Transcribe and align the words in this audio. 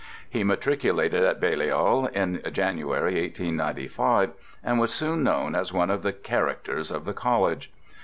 He 0.27 0.43
matriculated 0.43 1.23
at 1.23 1.39
Balliol 1.39 2.07
in 2.07 2.41
January, 2.51 3.21
1895, 3.21 4.31
and 4.63 4.79
was 4.79 4.91
soon 4.91 5.21
known 5.23 5.53
as 5.53 5.71
one 5.71 5.91
of 5.91 6.01
the 6.01 6.11
"characters" 6.11 6.89
of 6.89 7.05
the 7.05 7.13
college. 7.13 7.71